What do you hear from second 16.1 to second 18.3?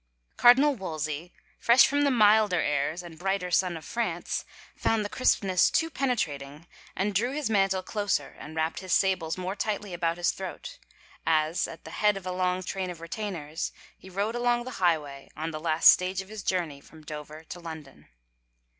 of his journey from Dover to London.